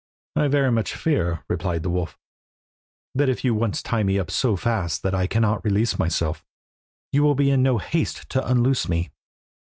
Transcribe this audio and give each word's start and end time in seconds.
"I 0.35 0.47
very 0.47 0.71
much 0.71 0.95
fear," 0.95 1.43
replied 1.47 1.83
the 1.83 1.91
wolf, 1.91 2.17
"that 3.13 3.29
if 3.29 3.45
you 3.45 3.53
once 3.53 3.83
tie 3.83 4.01
me 4.01 4.17
up 4.17 4.31
so 4.31 4.55
fast 4.55 5.03
that 5.03 5.13
I 5.13 5.27
cannot 5.27 5.63
release 5.63 5.99
myself, 5.99 6.43
you 7.11 7.21
will 7.21 7.35
be 7.35 7.51
in 7.51 7.61
no 7.61 7.77
haste 7.77 8.27
to 8.29 8.43
unloose 8.43 8.89
me. 8.89 9.11